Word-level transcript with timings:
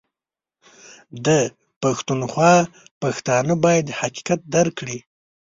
ده 1.25 1.37
پښتونخوا 1.81 2.53
پښتانه 3.01 3.53
بايد 3.63 3.87
حقيقت 3.99 4.39
درک 4.53 4.73
کړي 4.79 4.97